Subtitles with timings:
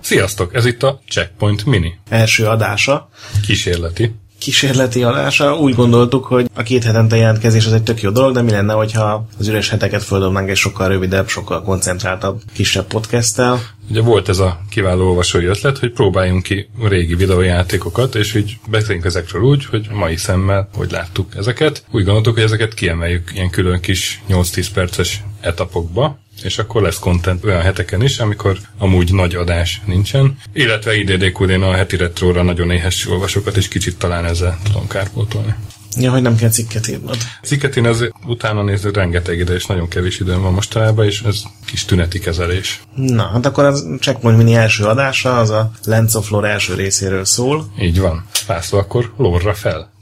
[0.00, 1.94] Sziasztok, ez itt a Checkpoint Mini.
[2.08, 3.08] Első adása.
[3.42, 4.21] Kísérleti.
[4.42, 5.56] Kísérleti adása.
[5.56, 8.72] Úgy gondoltuk, hogy a két hetente jelentkezés az egy tök jó dolog, de mi lenne,
[8.72, 13.60] hogyha az üres heteket földobnánk egy sokkal rövidebb, sokkal koncentráltabb, kisebb podcasttel.
[13.90, 19.06] Ugye volt ez a kiváló olvasói ötlet, hogy próbáljunk ki régi videójátékokat, és így beszéljünk
[19.06, 21.84] ezekről úgy, hogy mai szemmel, hogy láttuk ezeket.
[21.90, 27.44] Úgy gondoltuk, hogy ezeket kiemeljük ilyen külön kis 8-10 perces etapokba, és akkor lesz content
[27.44, 33.08] olyan heteken is, amikor amúgy nagy adás nincsen, illetve IDDQD-n a heti retróra nagyon éhes
[33.08, 35.54] olvasókat, és kicsit talán ezzel tudom kárpótolni.
[35.96, 37.16] Ja, hogy nem kell cikket írnod.
[37.42, 41.42] Cikket én az utána nézni rengeteg ide, és nagyon kevés időm van mostanában, és ez
[41.66, 42.80] kis tüneti kezelés.
[42.94, 47.24] Na, hát akkor az Checkpoint Mini első adása, az a Lens of Lore első részéről
[47.24, 47.72] szól.
[47.80, 48.26] Így van.
[48.46, 49.92] László, akkor lorra fel.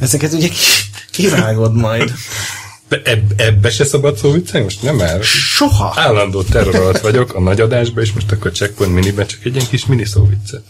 [0.00, 0.56] Ezeket ugye ki-
[1.10, 2.12] kivágod majd.
[3.04, 4.64] Eb- ebbe se szabad szó viccelni?
[4.64, 5.22] Most nem el.
[5.22, 5.92] Soha!
[5.96, 9.66] Állandó terror alatt vagyok a nagy adásban, és most akkor Checkpoint miniben csak egy ilyen
[9.68, 10.62] kis mini szó viccet.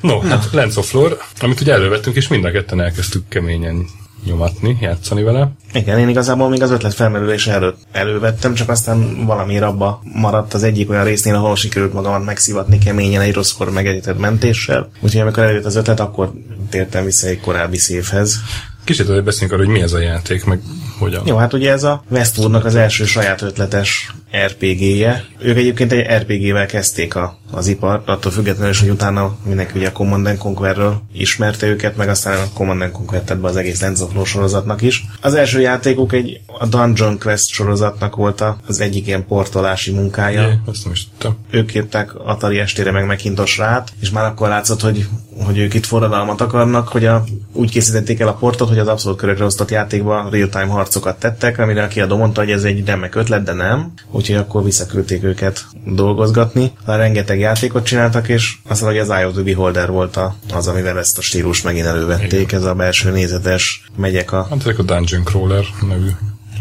[0.00, 3.86] No, hát Lens of Lore, amit ugye elővettünk, és mind a ketten elkezdtük keményen
[4.24, 5.52] nyomatni, játszani vele.
[5.72, 10.62] Igen, én igazából még az ötlet felmerülése előtt elővettem, csak aztán valami abba maradt az
[10.62, 14.90] egyik olyan résznél, ahol sikerült magamat megszivatni keményen egy rosszkor megegyített mentéssel.
[15.00, 16.32] Úgyhogy amikor előtt az ötlet, akkor
[16.70, 18.38] tértem vissza egy korábbi szévhez.
[18.84, 20.60] Kicsit azért beszélünk arról, hogy mi ez a játék, meg
[20.98, 21.26] hogyan.
[21.26, 24.14] Jó, hát ugye ez a Westwoodnak az első saját ötletes
[24.46, 25.24] RPG-je.
[25.38, 29.88] Ők egyébként egy RPG-vel kezdték a, az ipart, attól függetlenül is, hogy utána mindenki ugye
[29.88, 33.56] a Command and Conquerről ismerte őket, meg aztán a Command and Conquer tett be az
[33.56, 35.04] egész Lens sorozatnak is.
[35.20, 40.42] Az első játékuk egy a Dungeon Quest sorozatnak volt a- az egyik ilyen portolási munkája.
[40.42, 41.36] Jé, azt nem is tudtam.
[41.50, 45.08] Ők írták Atari estére meg Macintosra át, és már akkor látszott, hogy,
[45.44, 49.18] hogy ők itt forradalmat akarnak, hogy a, úgy készítették el a portot, hogy az abszolút
[49.18, 53.42] körökre osztott játékban real-time harcokat tettek, amire a kiadó mondta, hogy ez egy remek ötlet,
[53.42, 53.92] de nem.
[54.10, 56.72] Úgyhogy akkor visszaküldték őket dolgozgatni.
[56.86, 60.66] Már rengeteg játékot csináltak, és aztán, hogy az Eye of the Beholder volt a, az,
[60.66, 64.82] amivel ezt a stílus megint elővették, ez a belső nézetes megyek a Hát ezek a
[64.82, 66.08] Dungeon Crawler nevű.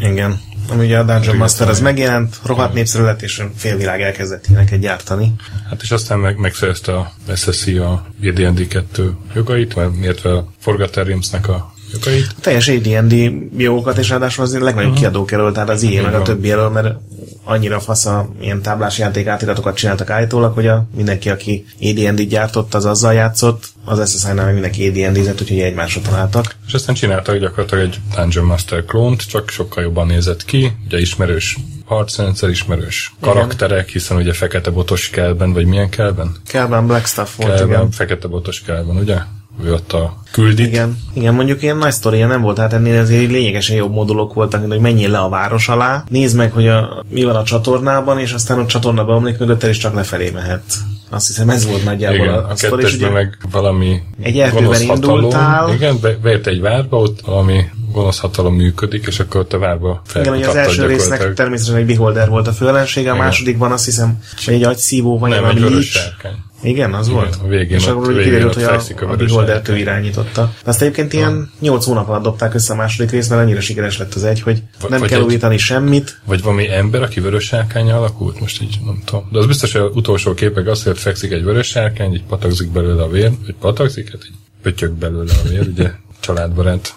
[0.02, 0.40] igen.
[0.70, 5.34] Ami ugye a Dungeon Master az megjelent, rohadt népszerű lett, és félvilág elkezdett ilyeneket gyártani.
[5.70, 11.04] Hát és aztán meg, megszerezte a SSI a D&D 2 jogait, vagy illetve a Forgotten
[11.04, 12.36] Realms-nek a jogait.
[12.42, 13.14] teljes AD&D
[13.58, 15.04] jogokat, és ráadásul az a legnagyobb uh-huh.
[15.04, 16.96] kiadók elől, tehát az IE meg a többi elől, mert
[17.44, 22.74] annyira fasz a ilyen táblás játék átiratokat csináltak állítólag, hogy a, mindenki, aki AD&D gyártott,
[22.74, 26.56] az azzal játszott, az SSI-nál meg mindenki AD&D-zett, úgyhogy egymásra találtak.
[26.68, 31.58] És aztán csináltak gyakorlatilag egy Dungeon Master klónt, csak sokkal jobban nézett ki, ugye ismerős
[31.86, 36.36] harcrendszer, ismerős karakterek, hiszen ugye fekete botos kelben, vagy milyen kelben?
[36.48, 37.92] Kelben Black Stuff volt, Kelben, igen.
[37.92, 39.18] fekete botos kelben, ugye?
[39.64, 40.68] Ő ott a küldit.
[40.68, 44.60] Igen, igen, mondjuk ilyen nagy sztoria nem volt, hát ennél azért lényegesen jobb modulok voltak,
[44.60, 48.20] mint hogy menjél le a város alá, nézd meg, hogy a, mi van a csatornában,
[48.20, 50.64] és aztán a csatorna beomlik mögötted, és csak lefelé mehet.
[51.10, 54.40] Azt hiszem ez volt nagyjából Igen, a, a, a sztori, és ugye meg valami Egy
[54.40, 55.74] erdőben hatalom, indultál.
[55.74, 60.34] Igen, be, beért egy várba, ott valami gonosz hatalom működik, és akkor a várba Igen,
[60.34, 64.54] hogy az első résznek természetesen egy beholder volt a főellensége, a másodikban azt hiszem, hogy
[64.54, 66.36] egy agyszívó vagy Nem, egy sárkány.
[66.64, 67.38] Igen, az Igen, volt.
[67.44, 70.54] a végén és akkor kiderült, hogy a, a a vörös beholder ő irányította.
[70.66, 74.14] Azt egyébként ilyen 8 hónap alatt dobták össze a második részt, mert annyira sikeres lett
[74.14, 76.20] az egy, hogy Vagy- nem kell egy- újítani semmit.
[76.26, 79.30] Vagy valami ember, aki vörös sárkánya alakult, most így nem tudom.
[79.32, 82.72] De az biztos, hogy az utolsó képek azt, hogy fekszik egy vörös sárkány, így patakzik
[82.72, 86.96] belőle a vér, vagy patakzik, hát így pötyök belőle a vér, ugye családbarát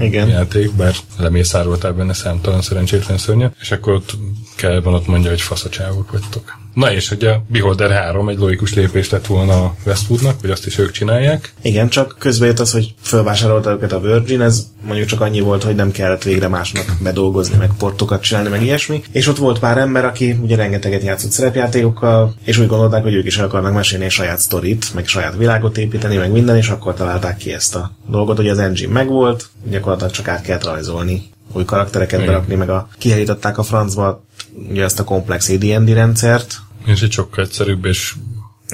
[0.00, 0.28] Igen.
[0.28, 4.16] játék, bár lemészároltál benne számtalan szerencsétlen szörnyet, és akkor ott
[4.56, 6.58] kell van ott mondja, hogy faszacsávok vagytok.
[6.74, 10.66] Na és hogy a Beholder 3 egy logikus lépés lett volna a Westwoodnak, hogy azt
[10.66, 11.52] is ők csinálják.
[11.62, 15.62] Igen, csak közben jött az, hogy fölvásárolta őket a Virgin, ez mondjuk csak annyi volt,
[15.62, 19.02] hogy nem kellett végre másnak bedolgozni, meg portokat csinálni, meg ilyesmi.
[19.12, 23.26] És ott volt pár ember, aki ugye rengeteget játszott szerepjátékokkal, és úgy gondolták, hogy ők
[23.26, 26.94] is el akarnak mesélni egy saját sztorit, meg saját világot építeni, meg minden, és akkor
[26.94, 31.64] találták ki ezt a dolgot, hogy az engine megvolt, gyakorlatilag csak át kellett rajzolni új
[31.64, 32.32] karaktereket Igen.
[32.32, 34.22] berakni, meg a, kiállították a francba
[34.70, 36.60] ugye ezt a komplex AD&D rendszert.
[36.86, 38.14] És egy sokkal egyszerűbb és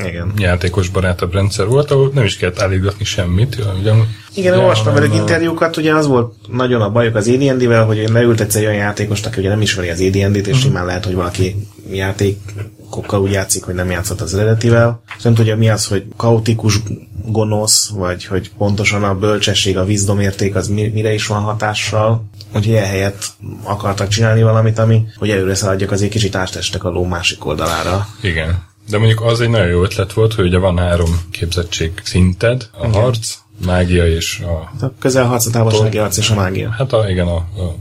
[0.05, 0.33] Igen.
[0.39, 3.57] játékos barátabb rendszer volt, ahol nem is kellett állítgatni semmit.
[3.81, 8.09] Ugyan, Igen, olvastam velük a- interjúkat, ugye az volt nagyon a bajuk az AD&D-vel, hogy
[8.09, 11.15] leült egyszer egy olyan játékost, aki ugye nem ismeri az AD&D-t, és simán lehet, hogy
[11.15, 11.57] valaki
[11.93, 15.03] játékokkal úgy játszik, hogy nem játszott az eredetivel.
[15.17, 16.81] És nem tudja mi az, hogy kaotikus
[17.27, 22.25] gonosz, vagy hogy pontosan a bölcsesség, a wisdom érték az mi- mire is van hatással.
[22.57, 23.27] Úgyhogy ehelyett
[23.63, 28.07] akartak csinálni valamit, ami, hogy előre szaladjak, azért kicsit ástestek a ló másik oldalára.
[28.21, 28.65] Igen.
[28.89, 32.87] De mondjuk az egy nagyon jó ötlet volt, hogy ugye van három képzettség szinted, a
[32.87, 34.85] harc, mágia és a...
[34.85, 36.71] A közelharc, a távolsági harc és a mágia.
[36.71, 37.75] Hát a, igen, a, a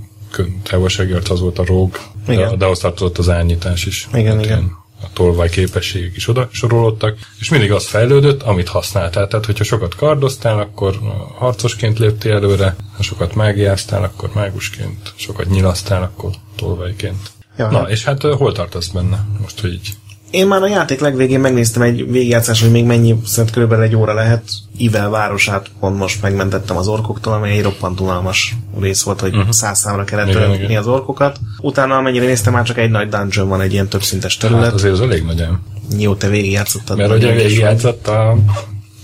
[0.63, 2.49] távolsági harc az volt a róg, Igen.
[2.49, 4.07] de, de ahhoz tartozott az árnyítás is.
[4.13, 4.57] Igen, hát igen.
[4.57, 9.27] ilyen A tolvaj képességek is oda sorolódtak, és mindig az fejlődött, amit használtál.
[9.27, 10.99] Tehát, hogyha sokat kardoztál, akkor
[11.35, 17.31] harcosként léptél előre, ha sokat mágiáztál, akkor mágusként, sokat nyilasztál, akkor tolvajként.
[17.57, 19.25] Ja, Na, hát- és hát hol tartasz benne?
[19.41, 19.93] Most, hogy így
[20.31, 24.13] Én már a játék legvégén megnéztem egy végigjátszás, hogy még mennyi, szerintem körülbelül egy óra
[24.13, 24.43] lehet.
[24.77, 29.51] Ivel városát pont most megmentettem az orkoktól, ami egy roppant unalmas rész volt, hogy uh-huh.
[29.51, 30.77] száz számra kellett igen.
[30.77, 31.39] az orkokat.
[31.61, 34.63] Utána, amennyire néztem, már csak egy nagy dungeon van, egy ilyen többszintes terület.
[34.63, 35.61] hát azért az elég nagy ám.
[35.97, 36.97] Jó, te végigjátszottad.
[36.97, 38.37] Mert ugye is végigjátszott a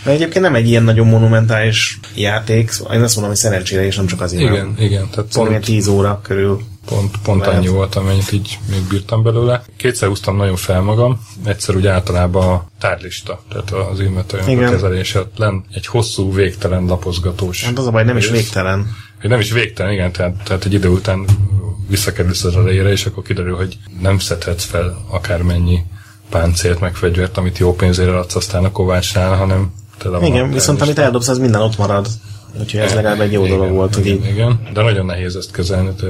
[0.03, 3.95] De egyébként nem egy ilyen nagyon monumentális játék, szóval én azt mondom, hogy szerencsére, és
[3.95, 4.41] nem csak azért.
[4.41, 4.75] Igen, nem.
[4.77, 6.61] igen, tehát Szóval ilyen pont, 10 óra körül.
[6.85, 7.55] Pont, pont Lehet.
[7.55, 9.63] annyi volt, amennyit így még bírtam belőle.
[9.77, 15.23] Kétszer húztam nagyon fel magam, egyszer úgy általában a tárlista, tehát az inventory a kezelése,
[15.35, 17.65] len egy hosszú, végtelen lapozgatós.
[17.65, 18.41] Hát az a baj, nem is rész.
[18.41, 18.95] végtelen.
[19.21, 21.25] Hogy Nem is végtelen, igen, tehát, tehát egy idő után
[21.87, 25.83] visszakerülsz az elejére, és akkor kiderül, hogy nem szedhetsz fel akármennyi
[26.29, 30.53] páncélt, meg fegyvert, amit jó pénzére adsz aztán a kovácsnál, hanem tele van Igen, a
[30.53, 32.07] viszont amit eldobsz, az minden ott marad.
[32.59, 34.31] Úgyhogy ez legalább egy jó Igen, dolog volt, hogy igen, így.
[34.31, 36.01] Igen, de nagyon nehéz ezt kezelni, ott,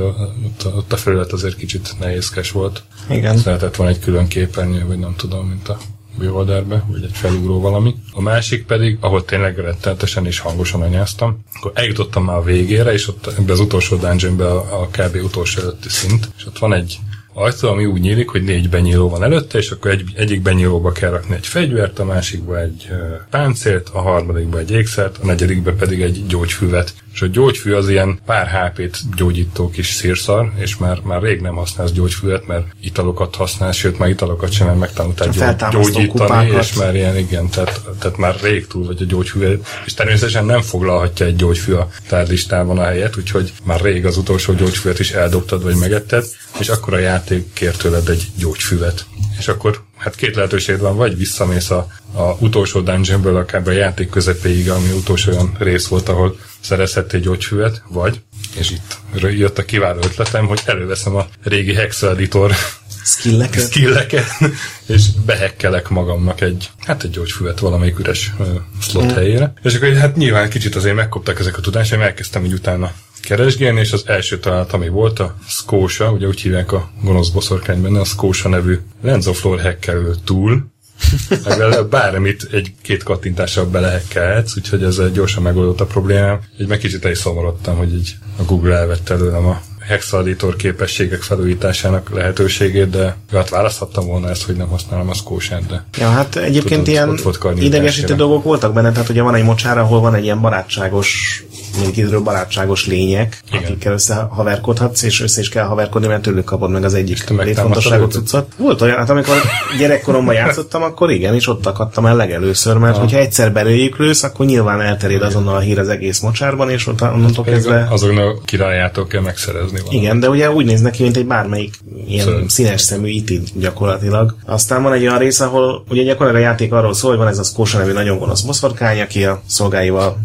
[0.63, 2.83] a- ott a felület azért kicsit nehézkes volt.
[3.09, 3.33] Igen.
[3.33, 5.77] Ez lehetett volna egy külön képernyő, vagy nem tudom, mint a
[6.19, 7.95] Beholderbe, vagy egy felugró valami.
[8.13, 13.07] A másik pedig, ahol tényleg rettenetesen és hangosan anyáztam, akkor eljutottam már a végére, és
[13.07, 15.15] ott ebbe az utolsó dungeonbe a, a kb.
[15.23, 16.99] utolsó előtti szint, és ott van egy
[17.33, 21.09] ajtó, ami úgy nyílik, hogy négy benyíló van előtte, és akkor egy, egyik benyílóba kell
[21.09, 22.87] rakni egy fegyvert, a másikba egy
[23.29, 26.93] páncélt, a harmadikba egy ékszert, a negyedikbe pedig egy gyógyfüvet.
[27.13, 31.55] És a gyógyfű az ilyen pár HP-t gyógyító kis szírszar, és már, már rég nem
[31.55, 35.29] használsz gyógyfüvet, mert italokat használsz, sőt már italokat sem, mert megtanultál
[35.71, 36.63] gyógyítani, kupákat.
[36.63, 40.61] és már ilyen, igen, tehát, tehát már rég túl vagy a gyógyfű, és természetesen nem
[40.61, 45.63] foglalhatja egy gyógyfű a tárlistában a helyet, úgyhogy már rég az utolsó gyógyfüvet is eldobtad,
[45.63, 46.25] vagy megetted,
[46.61, 49.05] és akkor a játék kér tőled egy gyógyfüvet.
[49.39, 54.09] És akkor hát két lehetőség van, vagy visszamész a, a utolsó dungeonből, akár a játék
[54.09, 58.21] közepéig, ami utolsó olyan rész volt, ahol szerezhettél gyógyfüvet, vagy,
[58.55, 62.55] és itt jött a kiváló ötletem, hogy előveszem a régi Hexa Editor
[63.03, 63.61] Skilleket.
[63.61, 64.27] skilleket,
[64.85, 68.43] és behekkelek magamnak egy, hát egy gyógyfüvet valamelyik üres ö,
[68.81, 69.53] slot helyére.
[69.63, 73.91] És akkor hát nyilván kicsit azért megkoptak ezek a tudásaim, elkezdtem így utána keresgélni, és
[73.91, 78.05] az első találat, ami volt a Scotia, ugye úgy hívják a gonosz boszorkány benne, a
[78.05, 80.71] Scotia nevű Lens of Lore hackerő túl,
[81.45, 86.39] Legalább bármit egy-két kattintással belehekkelhetsz, úgyhogy ezzel gyorsan megoldott a problémám.
[86.57, 91.21] Egy meg kicsit el is szomorodtam, hogy így a Google elvette előlem a hexaditor képességek
[91.21, 96.35] felújításának lehetőségét, de hát választhattam volna ezt, hogy nem használom a skósát, de Ja, hát
[96.35, 100.23] egyébként Tudod, ilyen idegesítő dolgok voltak benne, tehát ugye van egy mocsár, ahol van egy
[100.23, 101.43] ilyen barátságos,
[101.91, 103.63] kiderül barátságos lények, Igen.
[103.63, 108.53] akikkel összehaverkodhatsz, és össze is kell haverkodni, mert tőlük kapod meg az egyik létfontosságú cuccot.
[108.57, 109.35] Volt olyan, hát amikor
[109.79, 114.45] gyerekkoromban játszottam, akkor igen, és ott akadtam el legelőször, mert hogyha egyszer belőjük lősz, akkor
[114.45, 117.87] nyilván elterjed azonnal a hír az egész mocsárban, és ott onnantól kezdve...
[117.89, 120.01] azoknak a királyától kell megszerezni valamit.
[120.01, 121.75] Igen, de ugye úgy néz neki, mint egy bármelyik
[122.07, 122.47] ilyen Szörny.
[122.47, 124.35] színes szemű iti gyakorlatilag.
[124.45, 127.37] Aztán van egy olyan rész, ahol ugye gyakorlatilag a játék arról szól, hogy van ez
[127.37, 130.17] a Skósa nevű nagyon gonosz boszorkány, aki a szolgáival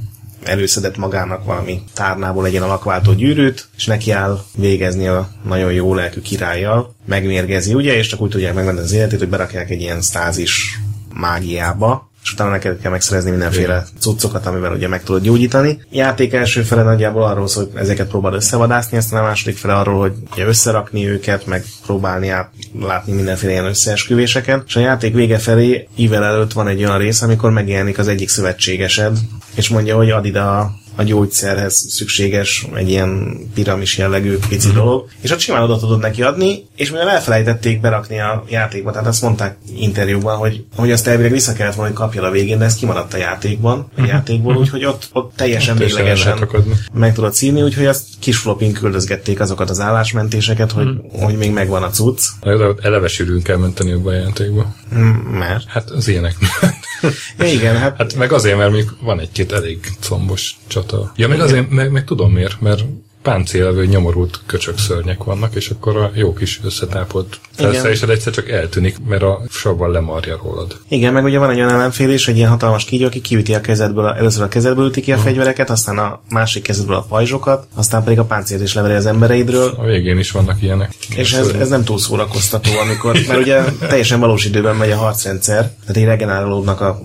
[0.46, 5.94] előszedett magának valami tárnából egy ilyen alakváltó gyűrűt, és neki áll végezni a nagyon jó
[5.94, 10.00] lelkű királlyal, megmérgezi, ugye, és csak úgy tudják megmenni az életét, hogy berakják egy ilyen
[10.00, 10.78] stázis
[11.14, 15.80] mágiába, és utána neked kell megszerezni mindenféle cuccokat, amivel ugye meg tudod gyógyítani.
[15.90, 20.00] Játék első fele nagyjából arról szól, hogy ezeket próbál összevadászni, aztán a második fele arról,
[20.00, 24.62] hogy ugye összerakni őket, meg próbálni át, látni mindenféle ilyen összeesküvéseken.
[24.66, 28.28] És a játék vége felé, ível előtt van egy olyan rész, amikor megjelenik az egyik
[28.28, 29.18] szövetségesed,
[29.54, 34.76] és mondja, hogy add ide a a gyógyszerhez szükséges egy ilyen piramis jellegű pici Mhm.
[34.76, 39.06] dolog, és ott simán oda tudod neki adni, és mivel elfelejtették berakni a játékba, tehát
[39.06, 42.64] azt mondták interjúban, hogy, hogy azt elvileg vissza kellett volna, hogy kapja a végén, de
[42.64, 45.82] ez kimaradt a játékban, a játékból, úgyhogy ott, ott teljesen Mhm.
[45.84, 46.48] Ott véglegesen
[46.92, 51.22] meg tudod szívni, úgyhogy azt kis flopin küldözgették azokat az állásmentéseket, hogy, Mhm.
[51.24, 52.20] hogy még megvan a cucc,
[52.82, 54.74] eleve sűrűn kell menteni abba a játékba.
[54.94, 55.64] Mm, mert.
[55.68, 56.74] Hát az ilyenek miatt.
[57.38, 61.12] Ja, igen, hát Hát meg azért, mert még van egy-két elég combos csata.
[61.16, 62.84] Ja, meg azért, meg, meg tudom miért, mert
[63.26, 68.96] páncélevő nyomorult köcsök szörnyek vannak, és akkor a jó kis összetápolt felszerelésed egyszer csak eltűnik,
[69.08, 70.76] mert a savval lemarja rólad.
[70.88, 73.60] Igen, meg ugye van egy olyan ellenfél is, egy ilyen hatalmas kígyó, aki kiüti a
[73.60, 78.04] kezedből, először a kezedből üti ki a fegyvereket, aztán a másik kezedből a pajzsokat, aztán
[78.04, 80.94] pedig a páncélt is leveri az embereidről, A végén is vannak ilyenek.
[81.16, 85.70] És ez, ez nem túl szórakoztató, amikor, mert ugye teljesen valós időben megy a harcrendszer,
[85.80, 87.00] tehát így regenerálódnak a,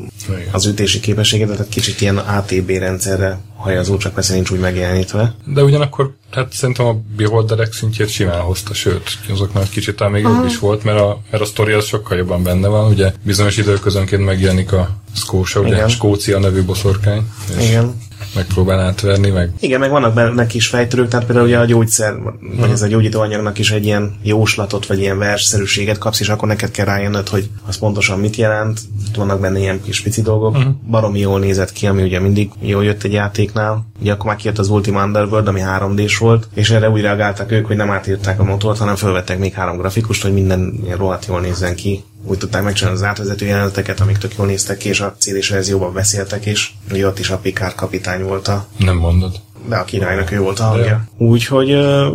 [0.51, 5.33] az ütési képességet, tehát kicsit ilyen ATB rendszerre hajazó, csak persze nincs úgy megjelenítve.
[5.45, 10.45] De ugyanakkor hát szerintem a beholderek szintjét simán hozta, sőt, azoknak kicsit talán még jobb
[10.45, 14.25] is volt, mert a, mert a sztori az sokkal jobban benne van, ugye bizonyos időközönként
[14.25, 15.89] megjelenik a Skósa, ugye Igen.
[15.89, 18.01] Skócia nevű boszorkány, és Igen.
[18.35, 22.13] Megpróbál átverni, meg Igen, meg vannak benne kis fejtörők, tehát például ugye a gyógyszer,
[22.59, 26.71] vagy ez a gyógyítóanyagnak is egy ilyen jóslatot, vagy ilyen versszerűséget kapsz, és akkor neked
[26.71, 28.79] kell rájönnöd, hogy az pontosan mit jelent.
[29.15, 30.55] Vannak benne ilyen kis pici dolgok.
[30.55, 30.73] Uh-huh.
[30.89, 33.85] Baromi jól nézett ki, ami ugye mindig jól jött egy játéknál.
[34.01, 37.65] Ugye akkor már kijött az Ultima Underworld, ami 3D-s volt, és erre úgy reagáltak ők,
[37.65, 41.75] hogy nem átírták a motort, hanem felvettek még három grafikust, hogy minden rohadt jól nézzen
[41.75, 42.03] ki.
[42.23, 45.93] Úgy tudták megcsinálni az átvezető jeleneteket, amik tök jól néztek ki, és a CD-s verzióban
[45.93, 46.77] beszéltek is.
[46.91, 49.41] Ugye ott is a Picard kapitány volt a nem mondod.
[49.67, 51.03] De a királynak ő volt a hangja.
[51.17, 52.05] Úgyhogy uh,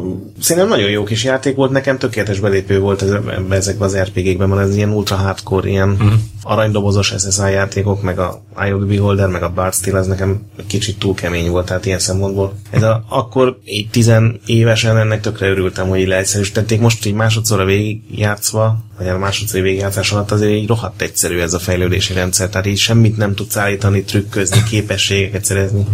[0.41, 4.49] szerintem nagyon jó kis játék volt, nekem tökéletes belépő volt ez, ebbe, ezekben az RPG-kben,
[4.49, 6.13] mert ez ilyen ultra hardcore, ilyen uh-huh.
[6.43, 10.41] aranydobozos SSI játékok, meg a Eye of the Beholder, meg a Bard Steel, ez nekem
[10.67, 12.53] kicsit túl kemény volt, tehát ilyen szempontból.
[12.71, 16.81] Ez a, akkor így tizen évesen ennek tökre örültem, hogy így leegyszerűsítették.
[16.81, 21.59] Most így másodszorra végigjátszva, vagy a másodszor végigjátszás alatt azért így rohadt egyszerű ez a
[21.59, 25.87] fejlődési rendszer, tehát így semmit nem tudsz állítani, trükközni, képességeket szerezni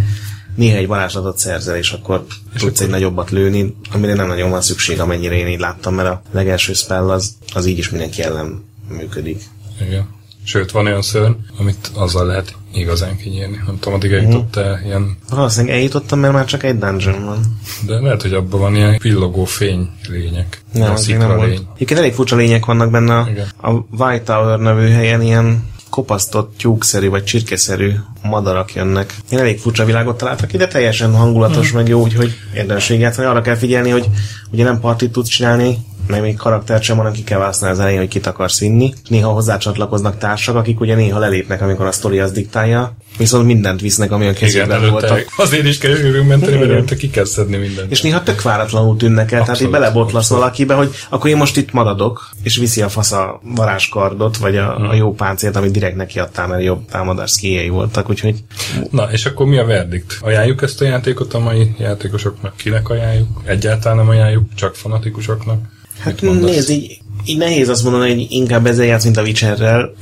[0.54, 2.84] néha egy varázslatot szerzel, és akkor és tudsz akkor...
[2.86, 6.72] egy nagyobbat lőni, amire nem nagyon van szükség, amennyire én így láttam, mert a legelső
[6.72, 9.42] spell az, az így is mindenki ellen működik.
[9.80, 10.08] Igen.
[10.44, 13.60] Sőt, van olyan szörny, amit azzal lehet igazán kinyírni.
[13.66, 15.16] Nem tudom, addig eljutott-e ilyen...
[15.30, 17.40] Valószínűleg eljutottam, mert már csak egy dungeon van.
[17.86, 20.62] De lehet, hogy abban van ilyen villogó fény lények.
[20.72, 21.48] Nem, a az nem volt.
[21.48, 21.66] lény.
[21.74, 23.26] Egyébként elég furcsa lények vannak benne.
[23.30, 23.48] Igen.
[23.60, 29.16] a White Tower nevű helyen ilyen kopasztott, tyúkszerű vagy csirkeszerű madarak jönnek.
[29.30, 33.26] Én elég furcsa világot találtak ide, teljesen hangulatos, meg jó, úgyhogy érdemes végigjátszani.
[33.26, 34.08] Arra kell figyelni, hogy
[34.50, 35.78] ugye nem partit tudsz csinálni,
[36.12, 38.92] meg még karaktert sem, hanem ki kell az elején, hogy kit akarsz vinni.
[39.08, 44.12] Néha hozzácsatlakoznak társak, akik ugye néha lelépnek, amikor a sztori az diktálja, viszont mindent visznek,
[44.12, 45.24] ami a kezükben voltak.
[45.36, 45.92] azért is kell
[46.28, 47.90] menteni, mert előtte ki kell szedni mindent.
[47.90, 50.42] És néha tök váratlanul tűnnek el, tehát így Abszolút, belebotlasz abszolút.
[50.42, 54.74] valakibe, hogy akkor én most itt maradok, és viszi a fasz a varázskardot, vagy a,
[54.76, 54.88] Hmm.
[54.88, 58.44] a jó páncélt, amit direkt neki adtál, mert jobb támadás szkijei voltak, úgyhogy
[58.90, 60.18] Na, és akkor mi a verdikt?
[60.20, 62.56] Ajánljuk ezt a játékot a mai játékosoknak?
[62.56, 63.28] Kinek ajánljuk?
[63.44, 64.44] Egyáltalán nem ajánljuk?
[64.54, 65.58] Csak fanatikusoknak?
[66.02, 69.94] Hát nézd, így, így nehéz azt mondani, hogy inkább ezzel játsz, mint a Witcherrel,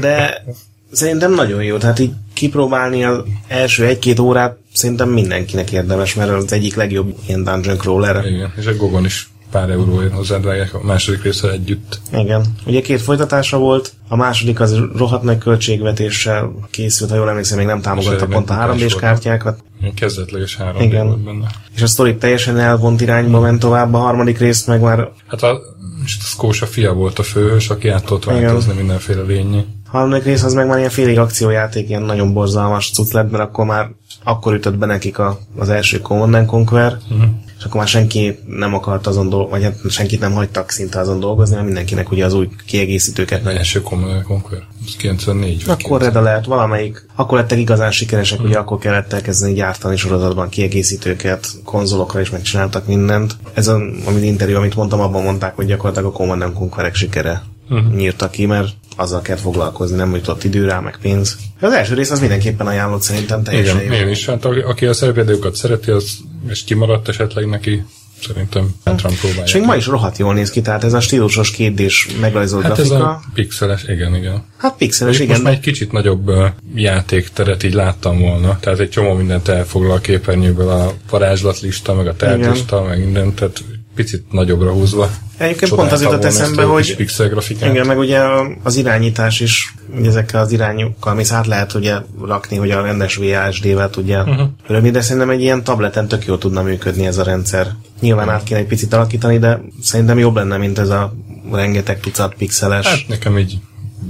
[0.00, 0.44] de
[0.92, 3.18] szerintem nagyon jó, tehát így kipróbálni az
[3.48, 8.26] első egy-két órát szerintem mindenkinek érdemes, mert az egyik legjobb ilyen dungeon crawler.
[8.26, 12.00] Igen, és a Gogon is pár euróért hozzádrágják a második része együtt.
[12.12, 12.44] Igen.
[12.66, 17.66] Ugye két folytatása volt, a második az rohadt nagy költségvetéssel készült, ha jól emlékszem, még
[17.66, 19.04] nem támogatta pont a egy 3D-s volt.
[19.04, 19.62] kártyákat,
[19.94, 21.06] kezdetleges három Igen.
[21.06, 21.46] volt benne.
[21.74, 25.50] és a sztori teljesen elvont irányba ment tovább, a harmadik részt meg már Hát a,
[25.50, 25.60] a
[26.06, 28.42] Skósa fia volt a főhős, aki át tudott Igen.
[28.42, 29.64] változni mindenféle lényi.
[29.88, 33.64] Harmadik rész az meg már ilyen félig akciójáték, ilyen nagyon borzalmas cucc lett, mert akkor
[33.64, 33.88] már
[34.24, 37.28] akkor ütött be nekik a, az első Command and Conquer, uh-huh.
[37.58, 41.20] és akkor már senki nem akart azon dolgozni, vagy hát senkit nem hagytak szinte azon
[41.20, 44.62] dolgozni, mert mindenkinek ugye az új kiegészítőket meg Első Command Conquer.
[44.86, 49.52] Ez 94 vagy Akkor Reda lehet valamelyik, akkor lettek igazán sikeresek, ugye akkor kellett elkezdeni
[49.52, 53.36] gyártani sorozatban kiegészítőket, konzolokra is megcsináltak mindent.
[53.54, 57.42] Ez a, amit interjú, amit mondtam, abban mondták, hogy gyakorlatilag a Command and Conquerek sikere
[57.68, 57.94] uh-huh.
[57.94, 61.36] nyírta ki, mert azzal kell foglalkozni, nem jutott idő rá, meg pénz.
[61.60, 63.98] Az első rész az mindenképpen ajánlott szerintem teljesen Igen, jó.
[63.98, 64.26] én is.
[64.26, 67.84] Hát aki a szerepjátékokat szereti, az, és kimaradt esetleg neki,
[68.26, 69.44] szerintem bátran próbálja.
[69.44, 72.78] És még ma is rohadt jól néz ki, tehát ez a stílusos kétdés megrajzolt Hát
[72.78, 73.08] ez grafika.
[73.08, 74.44] a pixeles, igen, igen.
[74.56, 75.32] Hát pixeles, És igen.
[75.32, 76.30] most már egy kicsit nagyobb
[76.74, 78.58] játékteret így láttam volna.
[78.60, 83.64] Tehát egy csomó mindent elfoglal a képernyőből a varázslatlista, meg a tervlista, meg mindent, tehát
[83.98, 85.10] picit nagyobbra húzva.
[85.36, 87.70] Egyébként pont az jutott eszembe, hogy pixel grafikát.
[87.70, 88.20] Igen, meg ugye
[88.62, 93.16] az irányítás is, ugye ezekkel az irányokkal, amit át lehet ugye rakni, hogy a rendes
[93.16, 94.48] VASD-vel tudja uh-huh.
[94.66, 97.74] rövid, de szerintem egy ilyen tableten tök jól tudna működni ez a rendszer.
[98.00, 101.14] Nyilván át kéne egy picit alakítani, de szerintem jobb lenne, mint ez a
[101.52, 102.86] rengeteg tucat pixeles.
[102.86, 103.58] Hát nekem így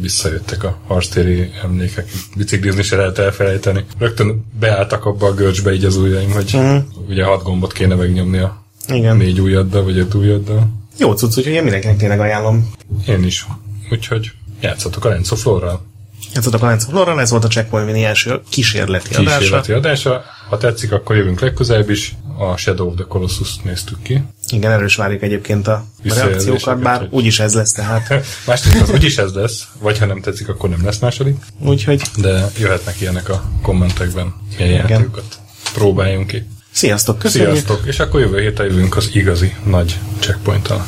[0.01, 2.11] visszajöttek a harctéri emlékek.
[2.37, 3.85] Biciklizni se lehet elfelejteni.
[3.99, 6.83] Rögtön beálltak abba a görcsbe így az ujjaim, hogy uh-huh.
[7.09, 9.17] ugye hat gombot kéne megnyomni a Igen.
[9.17, 10.69] négy ujjaddal, vagy öt ujjaddal.
[10.99, 12.71] Jó cucc, úgyhogy én mindenkinek tényleg ajánlom.
[13.07, 13.47] Én is.
[13.91, 14.31] Úgyhogy
[14.61, 15.87] játszatok a Renzo Florral.
[16.35, 19.39] Játszatok a Lance of Flora, ez volt a Checkpoint Mini első kísérleti adása.
[19.39, 20.25] Kísérleti adása.
[20.49, 22.15] Ha tetszik, akkor jövünk legközelebb is.
[22.39, 24.23] a Shadow of the Colossus néztük ki.
[24.49, 28.09] Igen, erős várjuk egyébként a reakciókat, bár hogy- úgyis ez lesz tehát.
[28.47, 31.37] Második az úgyis ez lesz, vagy ha nem tetszik, akkor nem lesz második.
[31.61, 35.39] Úgyhogy De jöhetnek ilyenek a kommentekben, milyen játékokat
[35.75, 36.47] próbáljunk ki.
[36.79, 37.51] Sziasztok, köszönjük!
[37.51, 37.87] Sziasztok!
[37.87, 40.87] És akkor jövő héten jövünk az igazi nagy checkpointtal.